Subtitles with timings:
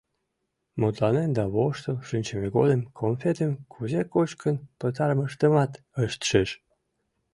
[0.79, 5.71] Мутланен да воштыл шинчыме годым конфетым кузе кочкын пытарымыштымат
[6.05, 6.49] ышт шиж.